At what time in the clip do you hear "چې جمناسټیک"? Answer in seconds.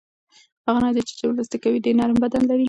1.07-1.61